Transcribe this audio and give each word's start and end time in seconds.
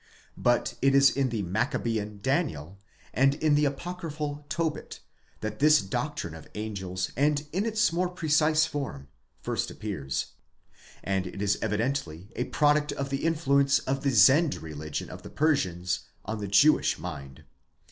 But 0.39 0.79
it 0.81 0.95
is 0.95 1.11
in 1.11 1.29
the 1.29 1.43
Maccabzan 1.43 2.21
Daniel® 2.23 2.77
and 3.13 3.35
in 3.35 3.53
the 3.53 3.65
apocryphal 3.65 4.47
Tobit,' 4.49 4.99
that 5.41 5.59
this 5.59 5.79
doctrine 5.81 6.33
of 6.33 6.49
angels, 6.55 7.11
in 7.15 7.35
its 7.53 7.93
more 7.93 8.09
precise 8.09 8.65
form, 8.65 9.09
first 9.43 9.69
appears; 9.69 10.33
apd 11.05 11.27
it 11.27 11.41
is 11.43 11.59
evidently 11.61 12.29
a 12.35 12.45
product 12.45 12.91
of 12.93 13.11
the 13.11 13.23
influence 13.23 13.77
of 13.77 14.01
the 14.01 14.09
Zend 14.09 14.55
religion 14.55 15.07
of 15.11 15.21
the 15.21 15.29
Persians 15.29 15.99
on 16.25 16.39
the 16.39 16.47
Jewish 16.47 16.97
mind. 16.97 17.43